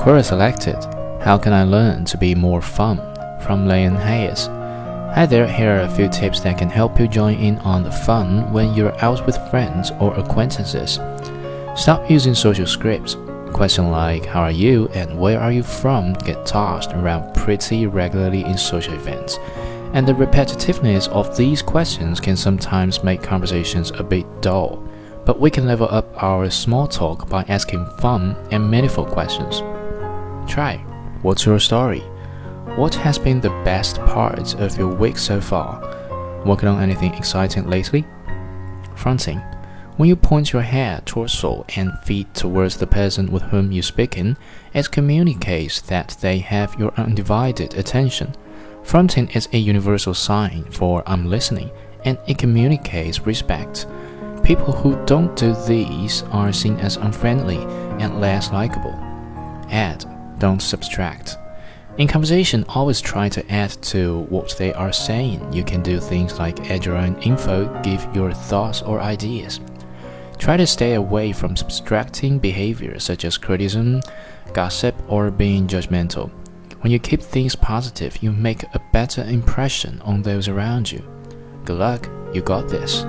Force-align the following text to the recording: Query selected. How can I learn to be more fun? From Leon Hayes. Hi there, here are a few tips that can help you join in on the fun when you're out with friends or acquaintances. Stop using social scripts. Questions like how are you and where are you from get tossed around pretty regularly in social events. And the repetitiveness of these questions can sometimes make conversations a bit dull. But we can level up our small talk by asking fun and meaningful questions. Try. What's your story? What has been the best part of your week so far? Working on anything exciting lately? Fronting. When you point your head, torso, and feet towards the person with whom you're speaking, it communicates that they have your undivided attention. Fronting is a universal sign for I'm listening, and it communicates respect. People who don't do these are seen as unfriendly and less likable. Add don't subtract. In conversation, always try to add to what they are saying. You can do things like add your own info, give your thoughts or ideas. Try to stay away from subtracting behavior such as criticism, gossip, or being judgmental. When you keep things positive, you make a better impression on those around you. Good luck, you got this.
Query 0.00 0.22
selected. 0.22 0.82
How 1.20 1.36
can 1.36 1.52
I 1.52 1.64
learn 1.64 2.06
to 2.06 2.16
be 2.16 2.34
more 2.34 2.62
fun? 2.62 2.96
From 3.44 3.68
Leon 3.68 3.96
Hayes. 3.96 4.46
Hi 4.46 5.26
there, 5.28 5.46
here 5.46 5.76
are 5.76 5.80
a 5.80 5.90
few 5.90 6.08
tips 6.08 6.40
that 6.40 6.56
can 6.56 6.70
help 6.70 6.98
you 6.98 7.06
join 7.06 7.34
in 7.34 7.58
on 7.58 7.82
the 7.82 7.92
fun 7.92 8.50
when 8.50 8.72
you're 8.72 8.98
out 9.04 9.26
with 9.26 9.36
friends 9.50 9.90
or 10.00 10.14
acquaintances. 10.14 10.98
Stop 11.76 12.10
using 12.10 12.34
social 12.34 12.66
scripts. 12.66 13.18
Questions 13.52 13.88
like 13.88 14.24
how 14.24 14.40
are 14.40 14.50
you 14.50 14.88
and 14.94 15.20
where 15.20 15.38
are 15.38 15.52
you 15.52 15.62
from 15.62 16.14
get 16.14 16.46
tossed 16.46 16.92
around 16.94 17.34
pretty 17.34 17.86
regularly 17.86 18.42
in 18.42 18.56
social 18.56 18.94
events. 18.94 19.36
And 19.92 20.08
the 20.08 20.14
repetitiveness 20.14 21.10
of 21.10 21.36
these 21.36 21.60
questions 21.60 22.20
can 22.20 22.38
sometimes 22.38 23.04
make 23.04 23.22
conversations 23.22 23.90
a 23.90 24.02
bit 24.02 24.24
dull. 24.40 24.82
But 25.26 25.40
we 25.40 25.50
can 25.50 25.66
level 25.66 25.88
up 25.90 26.22
our 26.22 26.48
small 26.48 26.88
talk 26.88 27.28
by 27.28 27.44
asking 27.48 27.84
fun 27.98 28.34
and 28.50 28.70
meaningful 28.70 29.04
questions. 29.04 29.62
Try. 30.46 30.78
What's 31.22 31.46
your 31.46 31.58
story? 31.58 32.00
What 32.76 32.94
has 32.94 33.18
been 33.18 33.40
the 33.40 33.50
best 33.64 33.96
part 34.02 34.54
of 34.54 34.78
your 34.78 34.94
week 34.94 35.18
so 35.18 35.40
far? 35.40 35.80
Working 36.46 36.68
on 36.68 36.82
anything 36.82 37.14
exciting 37.14 37.68
lately? 37.68 38.06
Fronting. 38.94 39.40
When 39.96 40.08
you 40.08 40.16
point 40.16 40.52
your 40.52 40.62
head, 40.62 41.04
torso, 41.04 41.66
and 41.76 41.98
feet 42.04 42.32
towards 42.32 42.76
the 42.76 42.86
person 42.86 43.30
with 43.30 43.42
whom 43.42 43.70
you're 43.70 43.82
speaking, 43.82 44.36
it 44.72 44.90
communicates 44.90 45.80
that 45.82 46.16
they 46.20 46.38
have 46.38 46.78
your 46.78 46.92
undivided 46.96 47.74
attention. 47.74 48.34
Fronting 48.82 49.28
is 49.30 49.48
a 49.52 49.58
universal 49.58 50.14
sign 50.14 50.64
for 50.70 51.02
I'm 51.06 51.28
listening, 51.28 51.70
and 52.04 52.18
it 52.26 52.38
communicates 52.38 53.26
respect. 53.26 53.86
People 54.42 54.72
who 54.72 55.04
don't 55.04 55.36
do 55.36 55.54
these 55.66 56.22
are 56.30 56.52
seen 56.52 56.78
as 56.78 56.96
unfriendly 56.96 57.58
and 58.02 58.20
less 58.20 58.50
likable. 58.52 58.94
Add 59.68 60.06
don't 60.40 60.60
subtract. 60.60 61.36
In 61.98 62.08
conversation, 62.08 62.64
always 62.68 63.00
try 63.00 63.28
to 63.28 63.52
add 63.52 63.70
to 63.82 64.20
what 64.30 64.56
they 64.56 64.72
are 64.72 64.92
saying. 64.92 65.52
You 65.52 65.62
can 65.62 65.82
do 65.82 66.00
things 66.00 66.38
like 66.38 66.70
add 66.70 66.84
your 66.84 66.96
own 66.96 67.20
info, 67.22 67.68
give 67.82 68.06
your 68.14 68.32
thoughts 68.32 68.82
or 68.82 69.00
ideas. 69.00 69.60
Try 70.38 70.56
to 70.56 70.66
stay 70.66 70.94
away 70.94 71.32
from 71.32 71.56
subtracting 71.56 72.38
behavior 72.38 72.98
such 72.98 73.26
as 73.26 73.36
criticism, 73.36 74.00
gossip, 74.54 74.94
or 75.08 75.30
being 75.30 75.66
judgmental. 75.68 76.30
When 76.80 76.90
you 76.90 76.98
keep 76.98 77.20
things 77.20 77.54
positive, 77.54 78.22
you 78.22 78.32
make 78.32 78.62
a 78.62 78.82
better 78.92 79.22
impression 79.24 80.00
on 80.00 80.22
those 80.22 80.48
around 80.48 80.90
you. 80.90 81.02
Good 81.66 81.76
luck, 81.76 82.08
you 82.32 82.40
got 82.40 82.68
this. 82.68 83.04